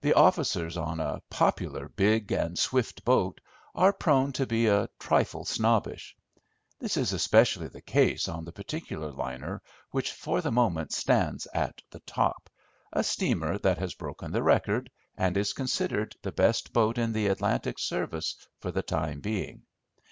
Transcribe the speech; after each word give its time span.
The 0.00 0.14
officers 0.14 0.76
on 0.76 0.98
a 0.98 1.22
popular 1.30 1.88
big 1.88 2.32
and 2.32 2.58
swift 2.58 3.04
boat 3.04 3.40
are 3.72 3.92
prone 3.92 4.32
to 4.32 4.48
be 4.48 4.66
a 4.66 4.88
trifle 4.98 5.44
snobbish. 5.44 6.16
This 6.80 6.96
is 6.96 7.12
especially 7.12 7.68
the 7.68 7.80
case 7.80 8.26
on 8.26 8.44
the 8.44 8.50
particular 8.52 9.12
liner 9.12 9.62
which 9.92 10.10
for 10.12 10.40
the 10.40 10.50
moment 10.50 10.90
stands 10.90 11.46
at 11.54 11.80
the 11.90 12.00
top—a 12.00 13.04
steamer 13.04 13.56
that 13.58 13.78
has 13.78 13.94
broken 13.94 14.32
the 14.32 14.42
record, 14.42 14.90
and 15.16 15.36
is 15.36 15.52
considered 15.52 16.16
the 16.22 16.32
best 16.32 16.72
boat 16.72 16.98
in 16.98 17.12
the 17.12 17.28
Atlantic 17.28 17.78
service 17.78 18.34
for 18.58 18.72
the 18.72 18.82
time 18.82 19.20
being. 19.20 19.62